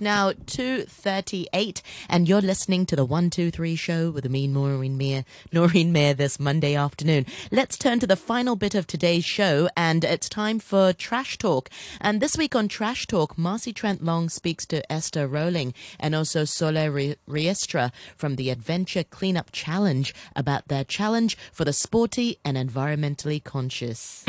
Now, 0.00 0.30
2.38, 0.30 1.82
and 2.08 2.28
you're 2.28 2.40
listening 2.40 2.86
to 2.86 2.94
the 2.94 3.04
123 3.04 3.74
show 3.74 4.10
with 4.10 4.30
me, 4.30 4.46
Noreen 4.46 4.96
Mir, 4.96 5.24
Noreen 5.52 5.90
Mir 5.90 6.14
this 6.14 6.38
Monday 6.38 6.76
afternoon. 6.76 7.26
Let's 7.50 7.76
turn 7.76 7.98
to 7.98 8.06
the 8.06 8.14
final 8.14 8.54
bit 8.54 8.76
of 8.76 8.86
today's 8.86 9.24
show, 9.24 9.68
and 9.76 10.04
it's 10.04 10.28
time 10.28 10.60
for 10.60 10.92
Trash 10.92 11.38
Talk. 11.38 11.68
And 12.00 12.20
this 12.20 12.38
week 12.38 12.54
on 12.54 12.68
Trash 12.68 13.08
Talk, 13.08 13.36
Marcy 13.36 13.72
Trent 13.72 14.04
Long 14.04 14.28
speaks 14.28 14.64
to 14.66 14.92
Esther 14.92 15.26
Rowling 15.26 15.74
and 15.98 16.14
also 16.14 16.44
Sol 16.44 16.74
Riestra 16.74 17.90
from 18.16 18.36
the 18.36 18.50
Adventure 18.50 19.02
Cleanup 19.02 19.50
Challenge 19.50 20.14
about 20.36 20.68
their 20.68 20.84
challenge 20.84 21.36
for 21.52 21.64
the 21.64 21.72
sporty 21.72 22.38
and 22.44 22.56
environmentally 22.56 23.42
conscious. 23.42 24.24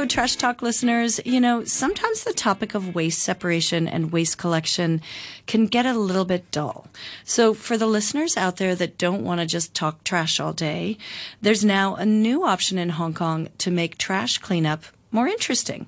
Hello, 0.00 0.08
Trash 0.08 0.36
Talk 0.36 0.62
listeners. 0.62 1.20
You 1.26 1.42
know, 1.42 1.62
sometimes 1.64 2.24
the 2.24 2.32
topic 2.32 2.74
of 2.74 2.94
waste 2.94 3.18
separation 3.18 3.86
and 3.86 4.10
waste 4.10 4.38
collection 4.38 5.02
can 5.46 5.66
get 5.66 5.84
a 5.84 5.92
little 5.92 6.24
bit 6.24 6.50
dull. 6.50 6.86
So, 7.22 7.52
for 7.52 7.76
the 7.76 7.84
listeners 7.84 8.34
out 8.34 8.56
there 8.56 8.74
that 8.74 8.96
don't 8.96 9.24
want 9.24 9.40
to 9.40 9.46
just 9.46 9.74
talk 9.74 10.02
trash 10.02 10.40
all 10.40 10.54
day, 10.54 10.96
there's 11.42 11.66
now 11.66 11.96
a 11.96 12.06
new 12.06 12.46
option 12.46 12.78
in 12.78 12.88
Hong 12.88 13.12
Kong 13.12 13.48
to 13.58 13.70
make 13.70 13.98
trash 13.98 14.38
cleanup 14.38 14.84
more 15.12 15.28
interesting. 15.28 15.84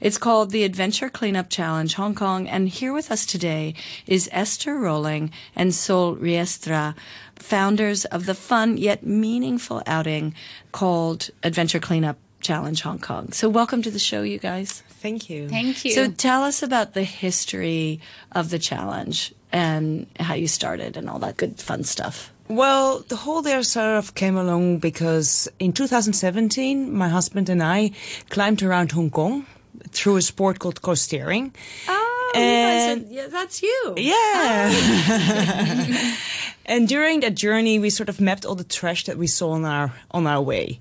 It's 0.00 0.16
called 0.16 0.52
the 0.52 0.64
Adventure 0.64 1.10
Cleanup 1.10 1.50
Challenge 1.50 1.92
Hong 1.92 2.14
Kong, 2.14 2.48
and 2.48 2.66
here 2.66 2.94
with 2.94 3.10
us 3.10 3.26
today 3.26 3.74
is 4.06 4.30
Esther 4.32 4.78
Rowling 4.78 5.32
and 5.54 5.74
Sol 5.74 6.16
Riestra, 6.16 6.94
founders 7.36 8.06
of 8.06 8.24
the 8.24 8.34
fun 8.34 8.78
yet 8.78 9.04
meaningful 9.04 9.82
outing 9.86 10.34
called 10.72 11.28
Adventure 11.42 11.78
Cleanup 11.78 12.16
Challenge 12.40 12.80
Hong 12.82 12.98
Kong. 12.98 13.32
So, 13.32 13.48
welcome 13.48 13.82
to 13.82 13.90
the 13.90 13.98
show, 13.98 14.22
you 14.22 14.38
guys. 14.38 14.82
Thank 15.02 15.28
you. 15.30 15.48
Thank 15.48 15.84
you. 15.84 15.92
So, 15.92 16.10
tell 16.10 16.42
us 16.42 16.62
about 16.62 16.94
the 16.94 17.02
history 17.04 18.00
of 18.32 18.50
the 18.50 18.58
challenge 18.58 19.34
and 19.52 20.06
how 20.18 20.34
you 20.34 20.48
started 20.48 20.96
and 20.96 21.08
all 21.10 21.18
that 21.20 21.36
good 21.36 21.60
fun 21.60 21.84
stuff. 21.84 22.32
Well, 22.48 23.04
the 23.08 23.16
whole 23.16 23.40
idea 23.46 23.62
sort 23.62 23.96
of 23.98 24.14
came 24.14 24.36
along 24.36 24.78
because 24.78 25.48
in 25.60 25.72
2017, 25.72 26.92
my 26.92 27.08
husband 27.08 27.48
and 27.48 27.62
I 27.62 27.92
climbed 28.28 28.62
around 28.62 28.90
Hong 28.92 29.10
Kong 29.10 29.46
through 29.90 30.16
a 30.16 30.22
sport 30.22 30.58
called 30.58 30.82
coasteering. 30.82 31.52
Oh, 31.88 32.32
And- 32.34 33.02
you 33.08 33.16
guys, 33.16 33.24
yeah, 33.24 33.26
that's 33.28 33.62
you. 33.62 33.94
Yeah. 33.96 34.72
Oh. 34.72 36.16
and 36.66 36.88
during 36.88 37.20
that 37.20 37.34
journey, 37.36 37.78
we 37.78 37.90
sort 37.90 38.08
of 38.08 38.20
mapped 38.20 38.44
all 38.44 38.56
the 38.56 38.64
trash 38.64 39.04
that 39.04 39.16
we 39.16 39.26
saw 39.26 39.50
on 39.52 39.64
our 39.64 39.92
on 40.10 40.26
our 40.26 40.42
way. 40.42 40.80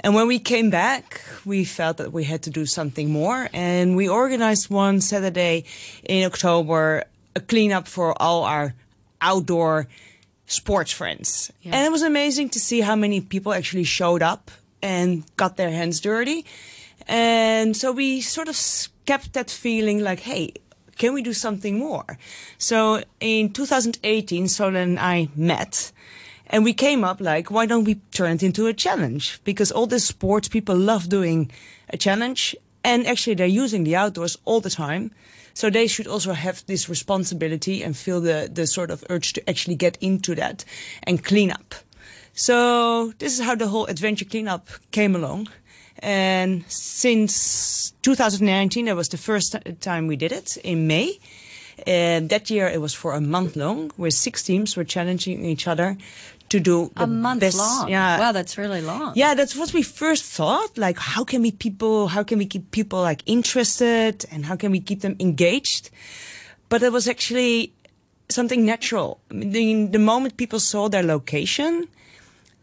And 0.00 0.14
when 0.14 0.26
we 0.26 0.38
came 0.38 0.70
back, 0.70 1.22
we 1.44 1.64
felt 1.64 1.96
that 1.96 2.12
we 2.12 2.24
had 2.24 2.42
to 2.42 2.50
do 2.50 2.66
something 2.66 3.10
more, 3.10 3.48
and 3.52 3.96
we 3.96 4.08
organized 4.08 4.70
one 4.70 5.00
Saturday 5.00 5.64
in 6.04 6.24
October 6.26 7.04
a 7.34 7.40
cleanup 7.40 7.86
for 7.88 8.20
all 8.20 8.44
our 8.44 8.74
outdoor 9.20 9.88
sports 10.46 10.92
friends. 10.92 11.52
Yeah. 11.62 11.74
And 11.74 11.86
it 11.86 11.90
was 11.90 12.02
amazing 12.02 12.50
to 12.50 12.60
see 12.60 12.80
how 12.80 12.96
many 12.96 13.20
people 13.20 13.52
actually 13.52 13.84
showed 13.84 14.22
up 14.22 14.50
and 14.82 15.24
got 15.36 15.56
their 15.56 15.70
hands 15.70 16.00
dirty. 16.00 16.44
And 17.08 17.76
so 17.76 17.92
we 17.92 18.20
sort 18.20 18.48
of 18.48 18.56
kept 19.04 19.32
that 19.34 19.50
feeling 19.50 20.00
like, 20.00 20.20
hey, 20.20 20.52
can 20.96 21.12
we 21.12 21.22
do 21.22 21.32
something 21.32 21.78
more? 21.78 22.18
So 22.58 23.02
in 23.20 23.52
2018, 23.52 24.48
Sola 24.48 24.78
and 24.78 24.98
I 24.98 25.28
met. 25.36 25.92
And 26.48 26.64
we 26.64 26.72
came 26.72 27.04
up 27.04 27.20
like, 27.20 27.50
why 27.50 27.66
don't 27.66 27.84
we 27.84 27.96
turn 28.12 28.32
it 28.32 28.42
into 28.42 28.66
a 28.66 28.72
challenge? 28.72 29.40
Because 29.44 29.72
all 29.72 29.86
the 29.86 29.98
sports 29.98 30.48
people 30.48 30.76
love 30.76 31.08
doing 31.08 31.50
a 31.90 31.96
challenge. 31.96 32.54
And 32.84 33.06
actually, 33.06 33.34
they're 33.34 33.46
using 33.46 33.84
the 33.84 33.96
outdoors 33.96 34.38
all 34.44 34.60
the 34.60 34.70
time. 34.70 35.10
So 35.54 35.70
they 35.70 35.86
should 35.86 36.06
also 36.06 36.34
have 36.34 36.64
this 36.66 36.88
responsibility 36.88 37.82
and 37.82 37.96
feel 37.96 38.20
the, 38.20 38.48
the 38.52 38.66
sort 38.66 38.90
of 38.90 39.02
urge 39.08 39.32
to 39.32 39.48
actually 39.48 39.74
get 39.74 39.96
into 40.00 40.34
that 40.34 40.64
and 41.02 41.24
clean 41.24 41.50
up. 41.50 41.74
So 42.34 43.12
this 43.18 43.38
is 43.38 43.44
how 43.44 43.54
the 43.54 43.68
whole 43.68 43.86
adventure 43.86 44.26
cleanup 44.26 44.68
came 44.90 45.16
along. 45.16 45.48
And 46.00 46.62
since 46.68 47.92
2019, 48.02 48.84
that 48.84 48.96
was 48.96 49.08
the 49.08 49.16
first 49.16 49.56
time 49.80 50.06
we 50.06 50.16
did 50.16 50.30
it 50.30 50.58
in 50.58 50.86
May. 50.86 51.18
And 51.86 52.28
that 52.28 52.50
year 52.50 52.68
it 52.68 52.80
was 52.80 52.92
for 52.92 53.14
a 53.14 53.20
month 53.20 53.56
long, 53.56 53.90
where 53.96 54.10
six 54.10 54.42
teams 54.42 54.76
were 54.76 54.84
challenging 54.84 55.44
each 55.44 55.66
other 55.66 55.96
to 56.48 56.60
do 56.60 56.90
the 56.96 57.02
A 57.02 57.06
month 57.06 57.40
best. 57.40 57.56
long. 57.58 57.88
Yeah, 57.88 58.18
Wow, 58.20 58.32
that's 58.32 58.56
really 58.56 58.80
long. 58.80 59.12
yeah, 59.16 59.34
that's 59.34 59.56
what 59.56 59.72
we 59.72 59.82
first 59.82 60.24
thought. 60.24 60.78
Like, 60.78 60.98
how 60.98 61.24
can 61.24 61.42
we 61.42 61.50
people? 61.50 62.08
How 62.08 62.22
can 62.22 62.38
we 62.38 62.46
keep 62.46 62.70
people 62.70 63.00
like 63.00 63.22
interested, 63.26 64.24
and 64.30 64.46
how 64.46 64.56
can 64.56 64.70
we 64.72 64.80
keep 64.80 65.00
them 65.00 65.16
engaged? 65.18 65.90
But 66.68 66.82
it 66.82 66.92
was 66.92 67.08
actually 67.08 67.72
something 68.28 68.64
natural. 68.64 69.18
I 69.30 69.34
mean, 69.34 69.90
the 69.92 69.98
moment 69.98 70.36
people 70.36 70.60
saw 70.60 70.88
their 70.88 71.02
location, 71.02 71.86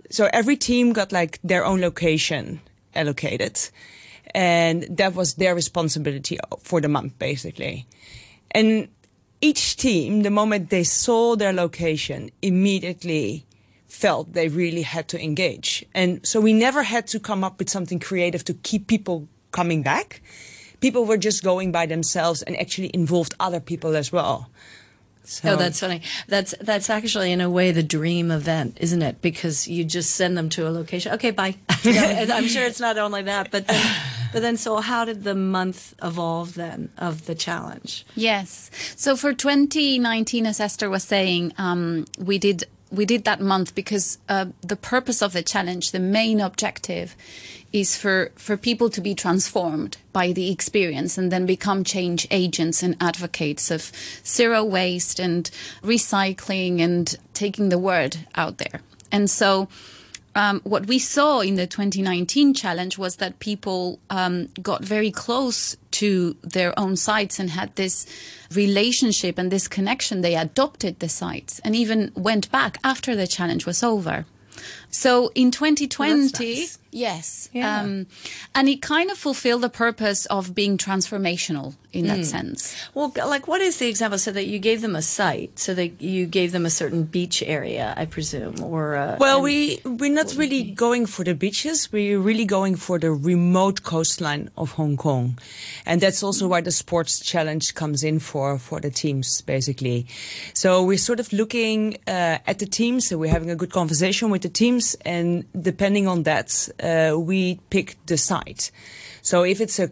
so 0.09 0.29
every 0.33 0.55
team 0.57 0.93
got 0.93 1.11
like 1.11 1.39
their 1.43 1.65
own 1.65 1.81
location 1.81 2.59
allocated, 2.95 3.59
and 4.35 4.83
that 4.97 5.13
was 5.15 5.35
their 5.35 5.55
responsibility 5.55 6.37
for 6.59 6.79
the 6.81 6.87
month, 6.89 7.17
basically. 7.19 7.85
And 8.51 8.87
each 9.41 9.75
team, 9.77 10.21
the 10.23 10.29
moment 10.29 10.69
they 10.69 10.83
saw 10.85 11.35
their 11.35 11.51
location, 11.53 12.29
immediately 12.41 13.45
felt 13.93 14.33
they 14.33 14.47
really 14.47 14.81
had 14.81 15.07
to 15.07 15.23
engage. 15.23 15.85
And 15.93 16.25
so 16.25 16.41
we 16.41 16.51
never 16.51 16.83
had 16.83 17.05
to 17.07 17.19
come 17.19 17.43
up 17.43 17.59
with 17.59 17.69
something 17.69 17.99
creative 17.99 18.43
to 18.45 18.53
keep 18.55 18.87
people 18.87 19.27
coming 19.51 19.83
back. 19.83 20.21
People 20.81 21.05
were 21.05 21.17
just 21.17 21.43
going 21.43 21.71
by 21.71 21.85
themselves 21.85 22.41
and 22.41 22.59
actually 22.59 22.89
involved 22.93 23.35
other 23.39 23.59
people 23.59 23.95
as 23.95 24.11
well. 24.11 24.49
So, 25.25 25.51
Oh, 25.53 25.55
that's 25.55 25.79
funny. 25.79 26.01
That's 26.27 26.53
that's 26.59 26.89
actually 26.89 27.31
in 27.31 27.39
a 27.39 27.49
way 27.49 27.71
the 27.71 27.83
dream 27.83 28.29
event, 28.29 28.77
isn't 28.81 29.01
it? 29.01 29.21
Because 29.21 29.69
you 29.69 29.85
just 29.85 30.15
send 30.15 30.37
them 30.37 30.49
to 30.49 30.67
a 30.67 30.71
location. 30.71 31.13
Okay, 31.13 31.31
bye. 31.31 31.55
You 31.83 31.93
know, 31.93 32.35
I'm 32.35 32.47
sure 32.47 32.63
it's 32.63 32.79
not 32.79 32.97
only 32.97 33.21
that, 33.23 33.51
but 33.51 33.67
then, 33.67 33.95
but 34.33 34.41
then, 34.41 34.57
so 34.57 34.77
how 34.81 35.05
did 35.05 35.23
the 35.23 35.35
month 35.35 35.93
evolve 36.01 36.55
then 36.55 36.89
of 36.97 37.25
the 37.25 37.35
challenge? 37.35 38.05
Yes. 38.15 38.71
So 38.95 39.15
for 39.15 39.33
2019, 39.33 40.45
as 40.45 40.59
Esther 40.59 40.89
was 40.89 41.03
saying, 41.03 41.53
um, 41.57 42.05
we 42.17 42.37
did 42.37 42.63
we 42.93 43.05
did 43.05 43.23
that 43.23 43.41
month 43.41 43.73
because 43.73 44.19
uh, 44.29 44.45
the 44.61 44.75
purpose 44.75 45.21
of 45.21 45.33
the 45.33 45.41
challenge, 45.41 45.91
the 45.91 45.99
main 45.99 46.39
objective, 46.39 47.15
is 47.73 47.97
for 47.97 48.31
for 48.35 48.55
people 48.55 48.89
to 48.91 49.01
be 49.01 49.15
transformed 49.15 49.97
by 50.13 50.31
the 50.31 50.51
experience 50.51 51.17
and 51.17 51.31
then 51.31 51.47
become 51.47 51.83
change 51.83 52.27
agents 52.29 52.83
and 52.83 52.95
advocates 53.01 53.71
of 53.71 53.91
zero 54.23 54.63
waste 54.63 55.19
and 55.19 55.49
recycling 55.81 56.79
and 56.79 57.17
taking 57.33 57.69
the 57.69 57.79
word 57.79 58.17
out 58.35 58.59
there. 58.59 58.81
And 59.11 59.29
so 59.29 59.67
um, 60.35 60.61
what 60.63 60.87
we 60.87 60.99
saw 60.99 61.41
in 61.41 61.55
the 61.55 61.67
2019 61.67 62.53
challenge 62.53 62.97
was 62.97 63.17
that 63.17 63.39
people 63.39 63.99
um, 64.09 64.47
got 64.61 64.83
very 64.83 65.11
close 65.11 65.77
to 65.91 66.35
their 66.41 66.77
own 66.77 66.95
sites 66.95 67.39
and 67.39 67.51
had 67.51 67.75
this 67.75 68.05
relationship 68.53 69.37
and 69.37 69.51
this 69.51 69.67
connection. 69.67 70.21
They 70.21 70.35
adopted 70.35 70.99
the 70.99 71.09
sites 71.09 71.59
and 71.59 71.75
even 71.75 72.11
went 72.15 72.51
back 72.51 72.77
after 72.83 73.15
the 73.15 73.27
challenge 73.27 73.65
was 73.65 73.83
over. 73.83 74.25
So 74.93 75.31
in 75.33 75.49
2020, 75.51 76.55
nice. 76.55 76.77
yes, 76.91 77.49
Yeah. 77.51 77.81
um, 77.81 78.05
and 78.53 78.69
it 78.69 78.81
kind 78.81 79.09
of 79.09 79.17
fulfilled 79.17 79.63
the 79.63 79.69
purpose 79.69 80.27
of 80.27 80.53
being 80.53 80.77
transformational 80.77 81.73
in 81.91 82.07
that 82.07 82.25
sense. 82.25 82.73
Well, 82.95 83.11
like 83.15 83.47
what 83.47 83.61
is 83.61 83.77
the 83.77 83.87
example? 83.87 84.17
So 84.17 84.31
that 84.31 84.45
you 84.47 84.57
gave 84.59 84.81
them 84.81 84.95
a 84.95 85.01
site, 85.01 85.59
so 85.59 85.73
that 85.75 86.01
you 86.01 86.25
gave 86.25 86.51
them 86.51 86.65
a 86.65 86.69
certain 86.71 87.03
beach 87.03 87.43
area, 87.45 87.93
I 87.97 88.05
presume, 88.05 88.63
or 88.63 88.95
uh, 88.95 89.17
Well, 89.19 89.35
and- 89.37 89.43
we 89.43 89.79
we're 89.85 90.11
not 90.13 90.35
really 90.35 90.63
going 90.63 91.05
for 91.07 91.23
the 91.23 91.33
beaches. 91.35 91.91
We're 91.91 92.19
really 92.19 92.45
going 92.45 92.75
for 92.77 92.97
the 92.99 93.11
remote 93.11 93.83
coastline 93.83 94.49
of 94.57 94.71
Hong 94.71 94.97
Kong, 94.97 95.37
and 95.85 96.01
that's 96.01 96.23
also 96.23 96.47
why 96.47 96.61
the 96.61 96.71
sports 96.71 97.19
challenge 97.19 97.73
comes 97.75 98.03
in 98.03 98.19
for 98.19 98.57
for 98.59 98.79
the 98.79 98.89
teams 98.91 99.41
basically. 99.41 100.05
So 100.53 100.83
we're 100.83 100.97
sort 101.09 101.19
of 101.19 101.31
looking 101.31 101.97
uh, 102.07 102.37
at 102.51 102.57
the 102.59 102.65
teams, 102.67 103.11
and 103.11 103.19
we're 103.19 103.31
having 103.33 103.51
a 103.51 103.55
good 103.55 103.71
conversation 103.71 104.31
with 104.31 104.41
the 104.41 104.49
teams, 104.49 104.82
and 105.05 105.45
depending 105.59 106.07
on 106.07 106.23
that, 106.23 106.69
uh, 106.81 107.17
we 107.19 107.59
pick 107.69 107.97
the 108.05 108.17
site. 108.17 108.71
So 109.21 109.43
if 109.43 109.59
it's 109.61 109.79
a 109.79 109.89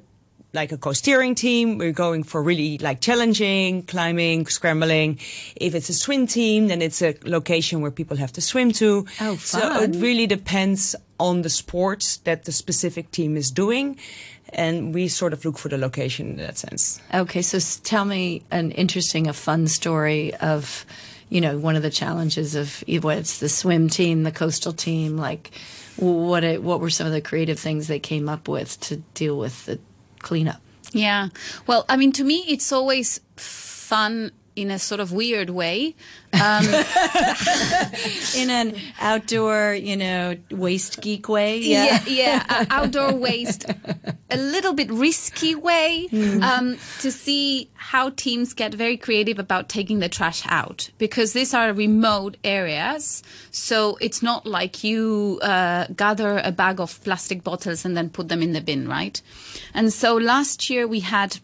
like 0.54 0.72
a 0.72 0.78
coasteering 0.78 1.36
team, 1.36 1.78
we're 1.78 1.94
going 1.94 2.24
for 2.24 2.44
really 2.44 2.78
like 2.80 3.00
challenging, 3.00 3.84
climbing, 3.84 4.46
scrambling. 4.48 5.18
If 5.56 5.76
it's 5.76 5.90
a 5.90 5.94
swim 5.94 6.28
team, 6.28 6.68
then 6.68 6.82
it's 6.82 7.02
a 7.02 7.16
location 7.24 7.82
where 7.82 7.92
people 7.92 8.18
have 8.18 8.34
to 8.34 8.42
swim 8.42 8.72
to. 8.74 9.06
Oh, 9.22 9.36
fun. 9.36 9.38
So 9.38 9.82
it 9.82 9.96
really 9.96 10.28
depends 10.28 10.96
on 11.20 11.44
the 11.44 11.50
sport 11.50 12.20
that 12.26 12.44
the 12.46 12.52
specific 12.52 13.12
team 13.12 13.38
is 13.38 13.52
doing. 13.52 13.98
And 14.54 14.94
we 14.94 15.08
sort 15.08 15.32
of 15.32 15.46
look 15.46 15.58
for 15.58 15.70
the 15.70 15.78
location 15.78 16.32
in 16.32 16.38
that 16.38 16.58
sense. 16.58 17.00
Okay, 17.14 17.42
so 17.42 17.58
tell 17.84 18.04
me 18.04 18.44
an 18.52 18.72
interesting, 18.72 19.28
a 19.28 19.34
fun 19.34 19.68
story 19.68 20.36
of, 20.36 20.86
you 21.32 21.40
know, 21.40 21.58
one 21.58 21.78
of 21.78 21.82
the 21.82 21.90
challenges 21.90 22.56
of 22.56 22.84
what 23.02 23.18
it's 23.18 23.40
the 23.40 23.48
swim 23.48 23.88
team, 23.88 24.24
the 24.24 24.34
coastal 24.34 24.74
team. 24.74 25.18
Like, 25.18 25.52
what 25.96 26.44
it, 26.44 26.62
what 26.62 26.82
were 26.82 26.90
some 26.90 27.08
of 27.08 27.14
the 27.14 27.22
creative 27.22 27.58
things 27.58 27.88
they 27.88 28.00
came 28.00 28.28
up 28.28 28.50
with 28.50 28.78
to 28.82 28.98
deal 29.16 29.38
with 29.40 29.66
the 29.66 29.80
cleanup? 30.20 30.62
Yeah. 30.92 31.30
Well, 31.68 31.86
I 31.88 31.96
mean, 31.96 32.12
to 32.14 32.26
me, 32.26 32.44
it's 32.50 32.74
always 32.74 33.22
fun 33.38 34.32
in 34.56 34.70
a 34.70 34.80
sort 34.80 35.00
of 35.00 35.12
weird 35.12 35.50
way. 35.50 35.96
Um, 36.34 36.66
In 38.36 38.50
an 38.50 38.76
outdoor, 39.00 39.74
you 39.74 39.98
know, 39.98 40.38
waste 40.50 41.02
geek 41.02 41.28
way. 41.28 41.60
yeah, 41.60 42.04
yeah, 42.08 42.46
uh, 42.50 42.66
outdoor 42.70 43.14
waste, 43.14 43.66
a 44.30 44.38
little 44.38 44.74
bit 44.74 44.90
risky 44.92 45.56
way 45.56 46.08
um, 46.42 46.78
to 47.00 47.12
see 47.12 47.70
how 47.76 48.10
teams 48.12 48.54
get 48.54 48.74
very 48.74 48.96
creative 48.98 49.40
about 49.40 49.68
taking 49.68 50.00
the 50.00 50.08
trash 50.10 50.44
out 50.48 50.90
because 50.98 51.34
these 51.34 51.54
are 51.54 51.74
remote 51.74 52.38
areas. 52.44 53.24
So 53.52 53.98
it's 54.00 54.22
not 54.22 54.46
like 54.46 54.84
you 54.84 55.40
uh, 55.42 55.88
gather 55.96 56.40
a 56.44 56.52
bag 56.52 56.80
of 56.80 57.04
plastic 57.04 57.44
bottles 57.44 57.84
and 57.84 57.98
then 57.98 58.10
put 58.10 58.30
them 58.30 58.42
in 58.42 58.54
the 58.54 58.62
bin, 58.62 58.88
right? 58.88 59.22
And 59.74 59.92
so 59.92 60.16
last 60.16 60.70
year 60.70 60.88
we 60.88 61.02
had 61.02 61.40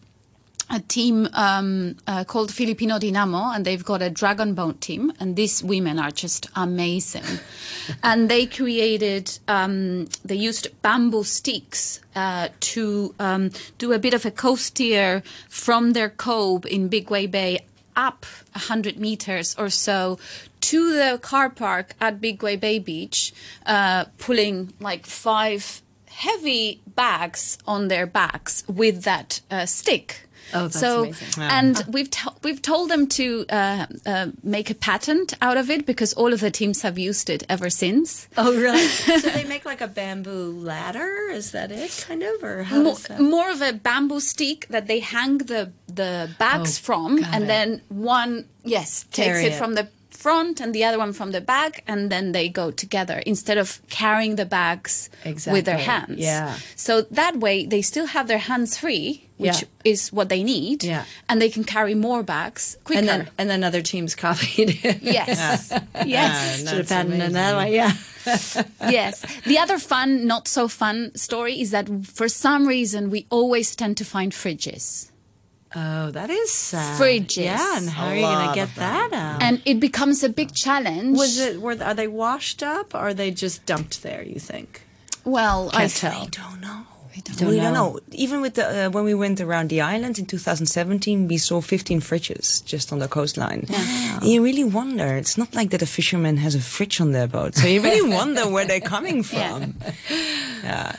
a 0.70 0.80
team 0.80 1.28
um, 1.32 1.96
uh, 2.06 2.24
called 2.24 2.52
Filipino 2.52 2.98
Dinamo, 2.98 3.54
and 3.54 3.64
they've 3.64 3.84
got 3.84 4.02
a 4.02 4.10
dragon 4.10 4.54
boat 4.54 4.80
team, 4.80 5.12
and 5.18 5.36
these 5.36 5.62
women 5.62 5.98
are 5.98 6.10
just 6.10 6.48
amazing. 6.54 7.24
and 8.02 8.28
they 8.28 8.46
created, 8.46 9.38
um, 9.48 10.06
they 10.24 10.34
used 10.34 10.68
bamboo 10.82 11.24
sticks 11.24 12.00
uh, 12.14 12.48
to 12.60 13.14
um, 13.18 13.50
do 13.78 13.92
a 13.92 13.98
bit 13.98 14.14
of 14.14 14.26
a 14.26 14.30
coaster 14.30 15.22
from 15.48 15.92
their 15.92 16.10
cove 16.10 16.66
in 16.66 16.88
Big 16.88 17.10
Wave 17.10 17.30
Bay 17.30 17.60
up 17.96 18.24
100 18.52 18.98
meters 18.98 19.56
or 19.58 19.68
so 19.68 20.18
to 20.60 20.92
the 20.92 21.18
car 21.18 21.50
park 21.50 21.94
at 22.00 22.20
Big 22.20 22.42
Wave 22.42 22.60
Bay 22.60 22.78
Beach, 22.78 23.32
uh, 23.66 24.04
pulling 24.18 24.72
like 24.80 25.06
five 25.06 25.82
heavy 26.06 26.80
bags 26.86 27.58
on 27.66 27.88
their 27.88 28.06
backs 28.06 28.64
with 28.68 29.02
that 29.04 29.40
uh, 29.50 29.66
stick. 29.66 30.27
Oh, 30.54 30.62
that's 30.62 30.80
so, 30.80 31.04
amazing. 31.04 31.42
And 31.42 31.84
we've 31.88 32.10
to- 32.10 32.34
we've 32.42 32.62
told 32.62 32.90
them 32.90 33.06
to 33.08 33.44
uh, 33.50 33.86
uh, 34.06 34.26
make 34.42 34.70
a 34.70 34.74
patent 34.74 35.34
out 35.42 35.56
of 35.56 35.70
it 35.70 35.86
because 35.86 36.12
all 36.14 36.32
of 36.32 36.40
the 36.40 36.50
teams 36.50 36.82
have 36.82 36.98
used 36.98 37.28
it 37.30 37.44
ever 37.48 37.70
since. 37.70 38.28
Oh, 38.36 38.54
really? 38.56 38.86
so 39.20 39.30
they 39.30 39.44
make 39.44 39.64
like 39.64 39.80
a 39.80 39.88
bamboo 39.88 40.52
ladder? 40.60 41.28
Is 41.30 41.52
that 41.52 41.70
it, 41.70 42.04
kind 42.08 42.22
of? 42.22 42.42
Or 42.42 42.62
how 42.64 42.82
More, 42.82 42.94
that? 42.96 43.20
more 43.20 43.50
of 43.50 43.60
a 43.62 43.72
bamboo 43.72 44.20
stick 44.20 44.66
that 44.70 44.86
they 44.86 45.00
hang 45.00 45.38
the 45.38 45.70
the 45.86 46.30
bags 46.38 46.78
Oh, 46.78 46.82
from, 46.82 47.24
and 47.24 47.44
it. 47.44 47.46
then 47.46 47.82
one 47.88 48.46
yes 48.64 49.04
takes 49.12 49.38
it, 49.40 49.52
it. 49.52 49.54
from 49.54 49.74
the 49.74 49.88
front 50.18 50.60
and 50.60 50.74
the 50.74 50.84
other 50.84 50.98
one 50.98 51.12
from 51.12 51.30
the 51.32 51.40
back, 51.40 51.82
and 51.86 52.10
then 52.10 52.32
they 52.32 52.48
go 52.48 52.70
together 52.72 53.22
instead 53.24 53.58
of 53.58 53.80
carrying 53.88 54.34
the 54.36 54.44
bags 54.44 55.10
with 55.46 55.64
their 55.64 55.78
hands. 55.78 56.18
Yeah. 56.18 56.58
So 56.76 57.02
that 57.02 57.36
way 57.38 57.66
they 57.66 57.82
still 57.82 58.06
have 58.06 58.26
their 58.26 58.42
hands 58.50 58.76
free, 58.76 59.28
which 59.38 59.62
Yeah. 59.62 59.92
is 59.92 60.12
what 60.12 60.28
they 60.28 60.42
need. 60.42 60.82
Yeah. 60.82 61.04
And 61.28 61.40
they 61.40 61.48
can 61.50 61.62
carry 61.64 61.94
more 61.94 62.22
bags 62.24 62.76
quicker. 62.84 62.98
And 62.98 63.08
then, 63.08 63.30
and 63.38 63.48
then 63.48 63.62
other 63.62 63.82
teams 63.82 64.14
copied 64.16 64.70
it. 64.84 65.02
Yes. 65.18 65.70
Ah, 65.72 66.04
yes. 66.04 66.62
no, 66.64 66.70
Should 66.70 66.78
have 66.78 66.88
patented 66.88 67.32
that 67.32 67.56
way, 67.56 67.74
yeah. 67.74 67.92
yes. 68.90 69.24
The 69.46 69.58
other 69.58 69.78
fun, 69.78 70.26
not 70.26 70.48
so 70.48 70.68
fun 70.68 71.12
story 71.14 71.60
is 71.60 71.70
that 71.70 71.88
for 72.04 72.28
some 72.28 72.66
reason 72.66 73.10
we 73.10 73.26
always 73.30 73.76
tend 73.76 73.96
to 73.98 74.04
find 74.04 74.32
fridges. 74.32 75.07
Oh, 75.74 76.10
that 76.12 76.30
is 76.30 76.50
sad. 76.50 76.98
Fridges. 77.00 77.44
Yeah, 77.44 77.76
and 77.76 77.90
how 77.90 78.06
A 78.06 78.08
are 78.08 78.14
you 78.16 78.22
going 78.22 78.48
to 78.48 78.54
get 78.54 78.74
that 78.76 79.12
out? 79.12 79.42
And 79.42 79.60
it 79.66 79.80
becomes 79.80 80.24
a 80.24 80.28
big 80.28 80.54
challenge. 80.54 81.18
was 81.18 81.38
it? 81.38 81.60
Were 81.60 81.76
are 81.82 81.94
they 81.94 82.08
washed 82.08 82.62
up, 82.62 82.94
or 82.94 82.98
are 82.98 83.14
they 83.14 83.30
just 83.30 83.66
dumped 83.66 84.02
there? 84.02 84.22
You 84.22 84.40
think? 84.40 84.82
Well, 85.24 85.68
I 85.74 85.88
Can't 85.88 85.92
tell. 85.94 86.22
I 86.22 86.26
don't 86.26 86.60
know. 86.60 86.86
We 87.18 87.22
don't 87.22 87.38
don't, 87.38 87.48
we 87.48 87.56
don't 87.56 87.72
know. 87.72 87.92
know. 87.94 88.00
Even 88.12 88.40
with 88.40 88.54
the 88.54 88.86
uh, 88.86 88.90
when 88.90 89.02
we 89.02 89.12
went 89.14 89.40
around 89.40 89.70
the 89.70 89.80
island 89.80 90.18
in 90.18 90.26
2017, 90.26 91.26
we 91.26 91.36
saw 91.38 91.60
15 91.60 92.00
fridges 92.00 92.64
just 92.64 92.92
on 92.92 93.00
the 93.00 93.08
coastline. 93.08 93.66
And 93.68 94.24
you 94.24 94.42
really 94.42 94.62
wonder. 94.62 95.16
It's 95.16 95.36
not 95.36 95.52
like 95.52 95.70
that 95.70 95.82
a 95.82 95.86
fisherman 95.86 96.36
has 96.36 96.54
a 96.54 96.60
fridge 96.60 97.00
on 97.00 97.10
their 97.10 97.26
boat, 97.26 97.56
so 97.56 97.66
you 97.66 97.80
really 97.82 98.08
wonder 98.16 98.48
where 98.48 98.64
they're 98.64 98.80
coming 98.80 99.24
from. 99.24 99.74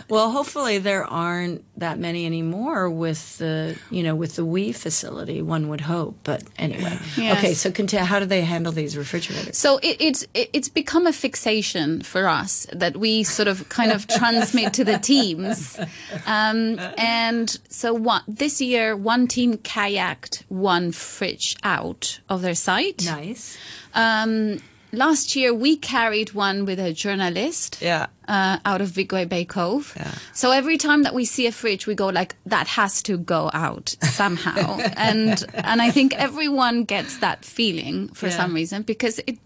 Well, 0.10 0.32
hopefully 0.32 0.80
there 0.80 1.06
aren't 1.06 1.64
that 1.80 2.00
many 2.00 2.26
anymore 2.26 2.90
with 2.90 3.38
the 3.38 3.78
you 3.90 4.04
know 4.04 4.16
with 4.16 4.36
the 4.36 4.44
WE 4.44 4.72
facility. 4.74 5.42
One 5.42 5.70
would 5.70 5.82
hope, 5.82 6.18
but 6.24 6.44
anyway. 6.58 6.98
Yes. 7.16 7.38
Okay, 7.38 7.54
so 7.54 7.72
continue. 7.72 8.06
How 8.06 8.20
do 8.20 8.26
they 8.26 8.42
handle 8.42 8.72
these 8.72 8.98
refrigerators? 8.98 9.58
So 9.58 9.78
it, 9.78 9.98
it's 10.00 10.24
it, 10.34 10.50
it's 10.54 10.70
become 10.70 11.08
a 11.08 11.14
fixation 11.14 12.02
for 12.02 12.28
us 12.28 12.68
that 12.74 12.98
we 12.98 13.24
sort 13.24 13.48
of 13.48 13.70
kind 13.70 13.92
of 13.92 14.08
transmit 14.20 14.74
to 14.74 14.84
the 14.84 14.98
teams, 14.98 15.80
um, 16.26 16.80
and 16.98 17.58
so 17.70 17.94
one, 17.94 18.24
this 18.28 18.62
year 18.62 18.96
one 18.96 19.28
team 19.28 19.58
kayaked 19.58 20.44
one 20.50 20.92
fridge 20.92 21.56
out 21.64 22.20
of 22.30 22.42
their 22.42 22.56
site. 22.56 23.06
Nice. 23.06 23.58
Um, 23.94 24.60
last 24.92 25.36
year 25.36 25.54
we 25.54 25.76
carried 25.78 26.34
one 26.34 26.66
with 26.66 26.80
a 26.80 26.94
journalist. 26.94 27.80
Yeah. 27.82 28.08
Uh, 28.28 28.60
out 28.64 28.80
of 28.80 28.94
Big 28.94 29.12
Wave 29.12 29.28
Bay 29.30 29.44
Cove. 29.44 29.94
Yeah. 29.98 30.12
So 30.34 30.52
every 30.52 30.78
time 30.78 31.02
that 31.04 31.16
we 31.16 31.26
see 31.26 31.48
a 31.48 31.52
fridge, 31.52 31.88
we 31.88 31.96
go 31.96 32.08
like, 32.10 32.36
that 32.46 32.68
has 32.68 33.02
to 33.04 33.18
go 33.18 33.50
out 33.54 33.96
somehow. 34.04 34.78
and, 34.98 35.44
and 35.56 35.82
I 35.82 35.90
think 35.90 36.14
everyone 36.16 36.84
gets 36.84 37.18
that 37.20 37.44
feeling 37.44 38.10
for 38.10 38.28
Yeah. 38.28 38.38
some 38.38 38.54
reason 38.54 38.84
because 38.84 39.20
it, 39.26 39.40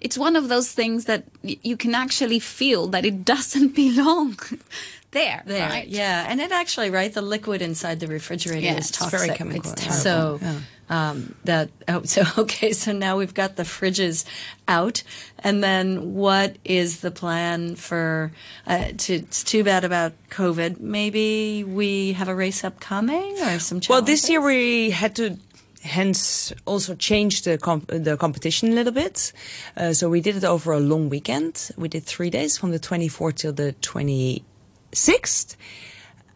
it's 0.00 0.18
one 0.18 0.34
of 0.34 0.48
those 0.48 0.72
things 0.72 1.04
that 1.04 1.24
y- 1.44 1.56
you 1.62 1.76
can 1.76 1.94
actually 1.94 2.40
feel 2.40 2.88
that 2.88 3.04
it 3.04 3.24
doesn't 3.24 3.74
belong 3.76 4.36
there. 5.16 5.42
There, 5.46 5.68
right? 5.68 5.88
yeah, 5.88 6.26
and 6.28 6.40
it 6.40 6.52
actually, 6.52 6.90
right, 6.90 7.12
the 7.12 7.22
liquid 7.22 7.62
inside 7.62 8.00
the 8.00 8.06
refrigerator 8.06 8.60
Yeah, 8.60 8.78
is 8.78 8.90
it's 8.90 9.10
very 9.10 9.30
chemical. 9.30 9.72
It's 9.72 9.86
It's 9.86 10.02
so 10.02 10.38
um, 10.88 11.34
that 11.44 11.70
oh, 11.88 12.02
so 12.04 12.22
okay. 12.38 12.72
So 12.72 12.92
now 12.92 13.18
we've 13.18 13.34
got 13.34 13.56
the 13.56 13.64
fridges 13.64 14.24
out, 14.68 15.02
and 15.38 15.62
then 15.62 16.14
what 16.14 16.56
is 16.64 17.00
the 17.00 17.10
plan 17.10 17.76
for? 17.76 18.32
Uh, 18.66 18.92
to, 18.98 19.14
it's 19.14 19.42
too 19.42 19.64
bad 19.64 19.84
about 19.84 20.12
COVID. 20.30 20.80
Maybe 20.80 21.64
we 21.64 22.12
have 22.12 22.28
a 22.28 22.34
race 22.34 22.64
upcoming 22.64 23.40
or 23.40 23.58
some. 23.58 23.80
Well, 23.88 24.02
this 24.02 24.28
year 24.28 24.40
we 24.40 24.90
had 24.90 25.16
to 25.16 25.38
hence 25.82 26.52
also 26.66 26.94
change 26.94 27.42
the 27.42 27.58
comp- 27.58 27.88
the 27.88 28.16
competition 28.16 28.72
a 28.72 28.74
little 28.74 28.92
bit. 28.92 29.32
Uh, 29.76 29.92
so 29.92 30.08
we 30.08 30.20
did 30.20 30.36
it 30.36 30.44
over 30.44 30.72
a 30.72 30.80
long 30.80 31.08
weekend. 31.08 31.70
We 31.76 31.88
did 31.88 32.04
three 32.04 32.30
days 32.30 32.56
from 32.58 32.70
the 32.70 32.78
24th 32.78 33.36
till 33.36 33.52
the 33.52 33.74
26th. 34.96 35.56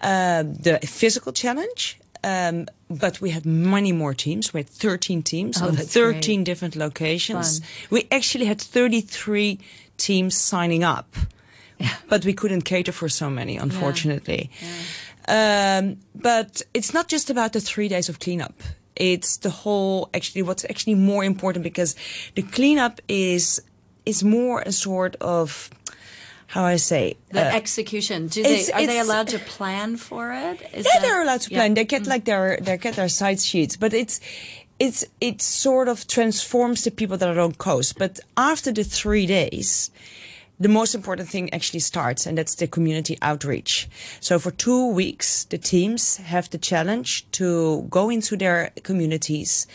Uh, 0.00 0.42
the 0.44 0.78
physical 0.86 1.32
challenge. 1.32 1.98
Um, 2.22 2.66
but 2.90 3.20
we 3.20 3.30
had 3.30 3.46
many 3.46 3.92
more 3.92 4.12
teams. 4.14 4.52
We 4.52 4.60
had 4.60 4.68
13 4.68 5.22
teams 5.22 5.60
Oh, 5.62 5.68
on 5.68 5.76
13 5.76 6.40
great. 6.40 6.44
different 6.44 6.76
locations. 6.76 7.60
Fun. 7.60 7.68
We 7.90 8.08
actually 8.10 8.44
had 8.46 8.60
33 8.60 9.58
teams 9.96 10.36
signing 10.36 10.84
up, 10.84 11.16
but 12.08 12.24
we 12.26 12.34
couldn't 12.34 12.62
cater 12.62 12.92
for 12.92 13.08
so 13.08 13.30
many, 13.30 13.56
unfortunately. 13.56 14.50
Um, 15.28 15.96
but 16.14 16.62
it's 16.74 16.92
not 16.92 17.08
just 17.08 17.30
about 17.30 17.52
the 17.52 17.60
three 17.60 17.88
days 17.88 18.08
of 18.10 18.18
cleanup. 18.18 18.54
It's 18.96 19.38
the 19.38 19.50
whole, 19.50 20.10
actually, 20.12 20.42
what's 20.42 20.64
actually 20.64 20.96
more 20.96 21.24
important 21.24 21.62
because 21.62 21.96
the 22.34 22.42
cleanup 22.42 23.00
is, 23.08 23.62
is 24.04 24.22
more 24.22 24.60
a 24.66 24.72
sort 24.72 25.16
of, 25.22 25.70
how 26.50 26.64
I 26.64 26.76
say, 26.76 27.16
the 27.30 27.46
uh, 27.46 27.56
execution. 27.56 28.26
Do 28.26 28.42
they 28.42 28.72
are 28.72 28.84
they 28.84 28.98
allowed 28.98 29.28
to 29.28 29.38
plan 29.38 29.96
for 29.96 30.32
it? 30.32 30.60
Is 30.74 30.84
yeah, 30.84 30.90
that- 30.94 31.02
they're 31.02 31.22
allowed 31.22 31.42
to 31.42 31.50
yeah. 31.50 31.58
plan. 31.58 31.74
They 31.74 31.84
get 31.84 32.08
like 32.08 32.24
their 32.24 32.58
they 32.60 32.76
get 32.76 32.96
their 32.96 33.08
side 33.08 33.40
sheets, 33.40 33.76
but 33.76 33.94
it's 33.94 34.18
it's 34.80 35.04
it 35.20 35.40
sort 35.40 35.86
of 35.86 36.08
transforms 36.08 36.82
the 36.82 36.90
people 36.90 37.16
that 37.18 37.28
are 37.28 37.40
on 37.40 37.52
coast. 37.52 37.98
But 37.98 38.18
after 38.36 38.72
the 38.72 38.82
three 38.82 39.26
days, 39.26 39.92
the 40.60 40.68
most 40.68 40.94
important 40.94 41.28
thing 41.28 41.52
actually 41.54 41.80
starts, 41.80 42.26
and 42.26 42.36
that's 42.36 42.54
the 42.54 42.66
community 42.66 43.16
outreach. 43.22 43.88
So 44.20 44.38
for 44.38 44.50
two 44.50 44.88
weeks, 44.88 45.44
the 45.44 45.56
teams 45.56 46.18
have 46.18 46.50
the 46.50 46.58
challenge 46.58 47.24
to 47.32 47.86
go 47.88 48.10
into 48.10 48.36
their 48.36 48.70
communities 48.82 49.66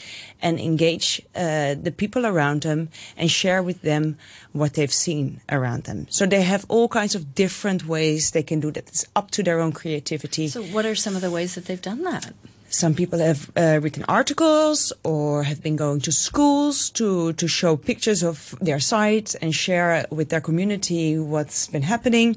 and 0.44 0.60
engage 0.60 1.22
uh, 1.36 1.74
the 1.74 1.92
people 1.92 2.28
around 2.28 2.62
them 2.62 2.90
and 3.18 3.32
share 3.32 3.64
with 3.64 3.82
them 3.82 4.18
what 4.54 4.76
they've 4.76 4.94
seen 4.94 5.42
around 5.50 5.86
them. 5.86 6.06
So 6.12 6.28
they 6.28 6.44
have 6.44 6.66
all 6.70 6.88
kinds 6.88 7.16
of 7.16 7.34
different 7.34 7.88
ways 7.88 8.32
they 8.32 8.44
can 8.44 8.60
do 8.60 8.70
that. 8.72 8.88
It's 8.88 9.06
up 9.16 9.32
to 9.32 9.42
their 9.42 9.60
own 9.60 9.72
creativity. 9.72 10.48
So, 10.50 10.62
what 10.64 10.86
are 10.86 10.96
some 10.96 11.16
of 11.16 11.22
the 11.22 11.32
ways 11.32 11.56
that 11.56 11.66
they've 11.66 11.82
done 11.82 12.04
that? 12.04 12.34
Some 12.76 12.94
people 12.94 13.20
have 13.20 13.50
uh, 13.56 13.80
written 13.82 14.04
articles 14.10 14.92
or 15.06 15.44
have 15.44 15.64
been 15.64 15.78
going 15.78 16.02
to 16.02 16.12
schools 16.12 16.90
to, 16.90 17.32
to 17.32 17.48
show 17.48 17.78
pictures 17.78 18.22
of 18.22 18.54
their 18.60 18.82
site 18.82 19.34
and 19.42 19.56
share 19.56 20.06
with 20.12 20.28
their 20.28 20.42
community 20.42 21.18
what's 21.18 21.68
been 21.68 21.84
happening. 21.84 22.36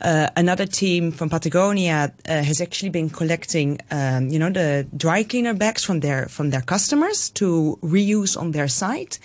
Uh, 0.00 0.28
another 0.36 0.64
team 0.64 1.10
from 1.10 1.28
Patagonia 1.28 2.12
uh, 2.28 2.40
has 2.40 2.60
actually 2.60 2.90
been 2.90 3.10
collecting, 3.10 3.80
um, 3.90 4.28
you 4.28 4.38
know, 4.38 4.48
the 4.48 4.86
dry 4.96 5.24
cleaner 5.24 5.54
bags 5.54 5.82
from 5.82 5.98
their 5.98 6.26
from 6.26 6.50
their 6.50 6.62
customers 6.62 7.28
to 7.30 7.76
reuse 7.82 8.40
on 8.40 8.52
their 8.52 8.68
site. 8.68 9.18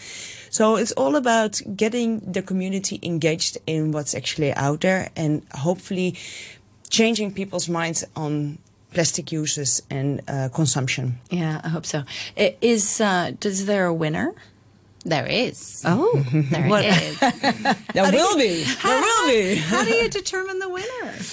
So 0.49 0.77
it's 0.77 0.93
all 0.93 1.15
about 1.15 1.61
getting 1.75 2.21
the 2.21 2.41
community 2.41 2.99
engaged 3.03 3.59
in 3.67 3.91
what's 3.91 4.15
actually 4.15 4.51
out 4.53 4.81
there 4.81 5.11
and 5.15 5.43
hopefully 5.53 6.15
changing 6.89 7.33
people's 7.33 7.69
minds 7.69 8.03
on 8.15 8.57
plastic 8.95 9.31
uses 9.31 9.81
and 9.89 10.21
uh, 10.27 10.49
consumption. 10.53 11.19
Yeah, 11.29 11.61
I 11.63 11.69
hope 11.69 11.85
so. 11.85 12.03
I- 12.37 12.55
Is 12.61 12.99
uh, 13.01 13.31
is 13.43 13.65
there 13.65 13.85
a 13.85 13.93
winner? 13.93 14.33
There 15.05 15.27
is. 15.29 15.83
Oh, 15.85 16.17
There 16.51 16.67
What- 16.67 16.85
is. 16.85 17.19
There 17.93 18.11
will 18.11 18.35
be. 18.37 18.63
There 18.83 19.01
will 19.05 19.27
be. 19.27 19.55
How 19.71 19.83
do 19.85 19.93
you 19.93 20.09
determine 20.09 20.59
the 20.59 20.69
winner? 20.69 21.13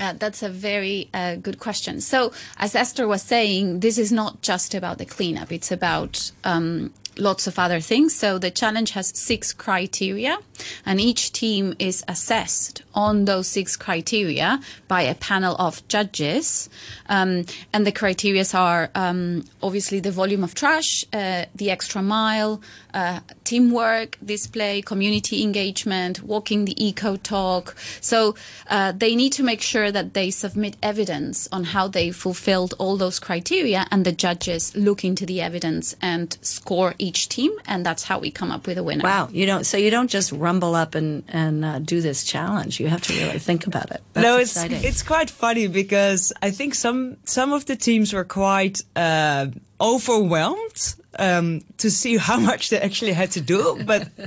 Uh, 0.00 0.12
that's 0.16 0.44
a 0.44 0.48
very 0.48 1.08
uh, 1.12 1.34
good 1.42 1.58
question. 1.58 2.00
So, 2.00 2.30
as 2.56 2.76
Esther 2.76 3.08
was 3.08 3.20
saying, 3.20 3.80
this 3.80 3.98
is 3.98 4.12
not 4.12 4.42
just 4.42 4.72
about 4.72 4.98
the 4.98 5.04
cleanup, 5.04 5.50
it's 5.50 5.72
about 5.72 6.30
um, 6.44 6.92
lots 7.18 7.46
of 7.46 7.58
other 7.58 7.80
things. 7.80 8.14
So, 8.14 8.38
the 8.38 8.50
challenge 8.50 8.90
has 8.92 9.16
six 9.16 9.52
criteria, 9.52 10.38
and 10.84 11.00
each 11.00 11.32
team 11.32 11.74
is 11.78 12.04
assessed 12.08 12.82
on 12.94 13.26
those 13.26 13.46
six 13.46 13.76
criteria 13.76 14.60
by 14.88 15.02
a 15.02 15.14
panel 15.14 15.54
of 15.56 15.86
judges. 15.88 16.68
Um, 17.08 17.46
and 17.72 17.86
the 17.86 17.92
criteria 17.92 18.44
are 18.54 18.90
um, 18.94 19.44
obviously 19.62 20.00
the 20.00 20.10
volume 20.10 20.44
of 20.44 20.54
trash, 20.54 21.04
uh, 21.12 21.44
the 21.54 21.70
extra 21.70 22.02
mile, 22.02 22.60
uh, 22.94 23.20
teamwork, 23.44 24.18
display, 24.24 24.82
community 24.82 25.42
engagement, 25.42 26.22
walking 26.22 26.64
the 26.64 26.84
eco 26.84 27.16
talk. 27.16 27.76
So 28.00 28.34
uh, 28.68 28.92
they 28.92 29.14
need 29.14 29.32
to 29.34 29.42
make 29.42 29.60
sure 29.60 29.92
that 29.92 30.14
they 30.14 30.30
submit 30.30 30.76
evidence 30.82 31.48
on 31.52 31.64
how 31.64 31.88
they 31.88 32.10
fulfilled 32.10 32.74
all 32.78 32.96
those 32.96 33.18
criteria, 33.18 33.86
and 33.90 34.04
the 34.04 34.12
judges 34.12 34.76
look 34.76 35.04
into 35.04 35.24
the 35.24 35.40
evidence 35.40 35.94
and 36.00 36.36
score 36.42 36.94
each 36.98 37.07
team, 37.16 37.52
and 37.66 37.84
that's 37.84 38.04
how 38.04 38.18
we 38.18 38.30
come 38.30 38.50
up 38.50 38.66
with 38.66 38.78
a 38.78 38.82
winner. 38.82 39.02
Wow, 39.02 39.28
you 39.32 39.46
don't. 39.46 39.64
So 39.64 39.76
you 39.76 39.90
don't 39.90 40.10
just 40.10 40.32
rumble 40.32 40.74
up 40.74 40.94
and 40.94 41.22
and 41.28 41.64
uh, 41.64 41.78
do 41.78 42.00
this 42.00 42.24
challenge. 42.24 42.80
You 42.80 42.88
have 42.88 43.02
to 43.02 43.12
really 43.14 43.38
think 43.38 43.66
about 43.66 43.90
it. 43.90 44.02
That's 44.12 44.24
no, 44.24 44.38
it's 44.38 44.56
exciting. 44.56 44.84
it's 44.84 45.02
quite 45.02 45.30
funny 45.30 45.66
because 45.66 46.32
I 46.42 46.50
think 46.50 46.74
some 46.74 47.16
some 47.24 47.52
of 47.52 47.64
the 47.66 47.76
teams 47.76 48.12
were 48.12 48.24
quite 48.24 48.82
uh, 48.96 49.46
overwhelmed 49.80 50.94
um, 51.18 51.62
to 51.78 51.90
see 51.90 52.16
how 52.28 52.38
much 52.38 52.70
they 52.70 52.78
actually 52.80 53.12
had 53.12 53.30
to 53.32 53.40
do, 53.40 53.82
but. 53.84 54.08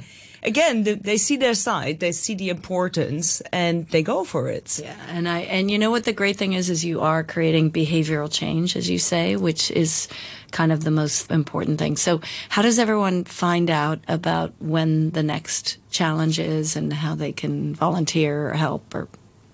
Again, 0.43 0.83
they 0.83 1.17
see 1.17 1.37
their 1.37 1.53
side, 1.53 1.99
they 1.99 2.11
see 2.11 2.33
the 2.33 2.49
importance, 2.49 3.41
and 3.53 3.87
they 3.89 4.01
go 4.01 4.23
for 4.23 4.49
it. 4.49 4.79
Yeah, 4.83 4.95
and 5.09 5.29
I 5.29 5.41
and 5.41 5.69
you 5.69 5.77
know 5.77 5.91
what 5.91 6.05
the 6.05 6.13
great 6.13 6.35
thing 6.35 6.53
is 6.53 6.67
is 6.67 6.83
you 6.83 7.01
are 7.01 7.23
creating 7.23 7.71
behavioral 7.71 8.31
change, 8.31 8.75
as 8.75 8.89
you 8.89 8.97
say, 8.97 9.35
which 9.35 9.69
is 9.69 10.07
kind 10.51 10.71
of 10.71 10.83
the 10.83 10.91
most 10.91 11.31
important 11.31 11.79
thing. 11.79 11.97
So, 11.97 12.19
how 12.49 12.61
does 12.61 12.77
everyone 12.79 13.23
find 13.25 13.69
out 13.69 13.99
about 14.07 14.53
when 14.59 15.11
the 15.11 15.23
next 15.23 15.77
challenge 15.91 16.39
is 16.39 16.75
and 16.75 16.93
how 16.93 17.15
they 17.15 17.31
can 17.31 17.73
volunteer 17.75 18.49
or 18.49 18.53
help 18.53 18.93
or 18.93 19.07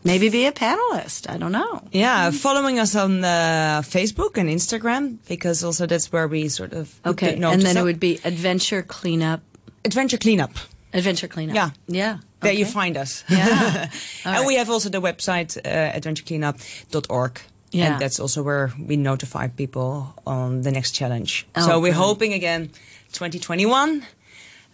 maybe 0.04 0.30
be 0.30 0.46
a 0.48 0.52
panelist? 0.52 1.30
I 1.30 1.38
don't 1.38 1.52
know. 1.52 1.82
Yeah, 1.92 2.32
following 2.32 2.80
us 2.80 2.96
on 2.96 3.24
uh, 3.24 3.82
Facebook 3.84 4.38
and 4.38 4.50
Instagram 4.50 5.18
because 5.28 5.64
also 5.64 5.86
that's 5.86 6.12
where 6.12 6.28
we 6.28 6.50
sort 6.50 6.74
of 6.74 7.00
Okay, 7.06 7.34
and 7.34 7.44
then 7.44 7.60
notice 7.60 7.76
it 7.76 7.84
would 7.84 8.00
be 8.00 8.20
adventure 8.26 8.82
cleanup, 8.84 9.42
adventure 9.86 10.18
cleanup. 10.18 10.52
adventure 10.94 11.28
cleanup. 11.28 11.56
Yeah. 11.56 11.70
yeah. 11.88 12.18
There 12.42 12.54
you 12.54 12.66
find 12.66 12.98
us. 12.98 13.24
Yeah. 13.30 13.90
And 14.26 14.46
we 14.46 14.56
have 14.58 14.70
also 14.70 14.90
the 14.90 15.02
website 15.02 15.58
uh, 15.58 16.00
adventurecleanup.org. 16.00 17.42
Yeah. 17.72 17.94
And 17.94 18.02
that's 18.02 18.20
also 18.20 18.44
where 18.44 18.72
we 18.80 18.96
notify 18.96 19.48
people 19.48 20.14
on 20.26 20.62
the 20.62 20.72
next 20.72 20.92
challenge. 20.92 21.46
Oh, 21.56 21.66
so 21.66 21.80
we're 21.80 21.94
hoping 21.94 22.34
again 22.34 22.70
2021 23.12 24.06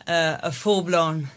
uh, 0.07 0.38
a 0.43 0.51
full 0.51 0.81
blown 0.83 1.29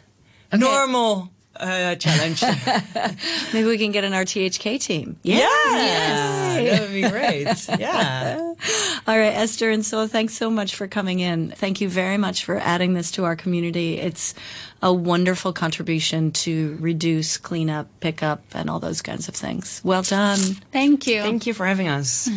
normal 0.53 1.31
uh, 1.61 1.95
challenge. 1.97 2.43
Maybe 3.53 3.67
we 3.69 3.79
can 3.79 3.93
get 3.93 4.05
an 4.05 4.13
RTHK 4.13 4.81
team. 4.81 5.19
yeah. 5.23 5.49
yes 5.75 6.71
That 6.71 6.81
would 6.83 6.93
be 6.93 7.09
great. 7.09 7.81
Yeah. 7.81 8.39
All 9.07 9.19
right, 9.19 9.35
Esther 9.35 9.71
and 9.71 9.85
Sil, 9.85 10.09
thanks 10.09 10.35
so 10.35 10.51
much 10.51 10.75
for 10.75 10.87
coming 10.89 11.21
in. 11.21 11.51
Thank 11.51 11.81
you 11.81 11.89
very 11.89 12.17
much 12.17 12.45
for 12.45 12.57
adding 12.59 12.95
this 12.95 13.11
to 13.13 13.25
our 13.25 13.37
community. 13.37 13.99
It's 13.99 14.35
a 14.83 14.93
wonderful 14.93 15.53
contribution 15.53 16.33
to 16.33 16.77
reduce, 16.81 17.37
clean 17.37 17.71
up, 17.71 17.89
pick 18.01 18.23
up, 18.23 18.43
and 18.53 18.69
all 18.69 18.81
those 18.81 19.03
kinds 19.03 19.29
of 19.29 19.35
things. 19.35 19.81
Well 19.85 20.03
done. 20.03 20.39
Thank 20.73 21.07
you. 21.07 21.23
Thank 21.23 21.47
you 21.47 21.55
for 21.55 21.67
having 21.67 21.89
us. 21.89 22.29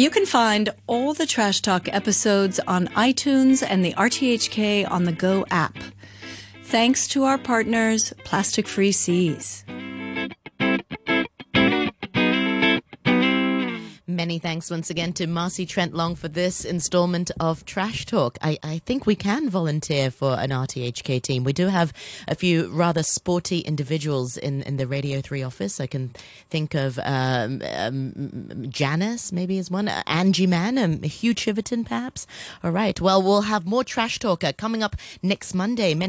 You 0.00 0.08
can 0.08 0.24
find 0.24 0.70
all 0.86 1.12
the 1.12 1.26
Trash 1.26 1.60
Talk 1.60 1.86
episodes 1.92 2.58
on 2.60 2.86
iTunes 2.96 3.62
and 3.62 3.84
the 3.84 3.92
RTHK 3.92 4.90
on 4.90 5.04
the 5.04 5.12
Go 5.12 5.44
app. 5.50 5.76
Thanks 6.64 7.06
to 7.08 7.24
our 7.24 7.36
partners, 7.36 8.14
Plastic 8.24 8.66
Free 8.66 8.92
Seas. 8.92 9.62
Many 14.20 14.38
thanks 14.38 14.70
once 14.70 14.90
again 14.90 15.14
to 15.14 15.26
Marcy 15.26 15.64
Trent 15.64 15.94
Long 15.94 16.14
for 16.14 16.28
this 16.28 16.66
installment 16.66 17.30
of 17.40 17.64
Trash 17.64 18.04
Talk. 18.04 18.36
I, 18.42 18.58
I 18.62 18.76
think 18.84 19.06
we 19.06 19.14
can 19.14 19.48
volunteer 19.48 20.10
for 20.10 20.38
an 20.38 20.50
RTHK 20.50 21.22
team. 21.22 21.42
We 21.42 21.54
do 21.54 21.68
have 21.68 21.94
a 22.28 22.34
few 22.34 22.68
rather 22.68 23.02
sporty 23.02 23.60
individuals 23.60 24.36
in, 24.36 24.60
in 24.64 24.76
the 24.76 24.86
Radio 24.86 25.22
3 25.22 25.42
office. 25.42 25.80
I 25.80 25.86
can 25.86 26.10
think 26.50 26.74
of 26.74 26.98
um, 27.02 27.62
um, 27.74 28.66
Janice, 28.68 29.32
maybe 29.32 29.56
is 29.56 29.70
one, 29.70 29.88
uh, 29.88 30.02
Angie 30.06 30.46
Mann, 30.46 30.76
um, 30.76 31.02
Hugh 31.02 31.34
Chiverton, 31.34 31.86
perhaps. 31.86 32.26
All 32.62 32.72
right. 32.72 33.00
Well, 33.00 33.22
we'll 33.22 33.40
have 33.40 33.64
more 33.64 33.84
Trash 33.84 34.18
Talk 34.18 34.44
coming 34.58 34.82
up 34.82 34.96
next 35.22 35.54
Monday. 35.54 35.94
Many 35.94 35.98